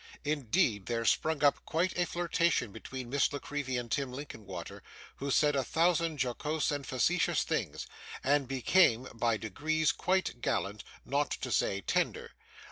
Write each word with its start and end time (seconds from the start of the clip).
Indeed, 0.23 0.87
there 0.87 1.05
sprung 1.05 1.43
up 1.43 1.63
quite 1.63 1.95
a 1.95 2.07
flirtation 2.07 2.71
between 2.71 3.11
Miss 3.11 3.31
La 3.31 3.37
Creevy 3.37 3.77
and 3.77 3.91
Tim 3.91 4.11
Linkinwater, 4.11 4.81
who 5.17 5.29
said 5.29 5.55
a 5.55 5.63
thousand 5.63 6.19
jocose 6.23 6.71
and 6.71 6.87
facetious 6.87 7.43
things, 7.43 7.85
and 8.23 8.47
became, 8.47 9.07
by 9.13 9.37
degrees, 9.37 9.91
quite 9.91 10.41
gallant, 10.41 10.83
not 11.05 11.29
to 11.29 11.51
say 11.51 11.81
tender. 11.81 12.31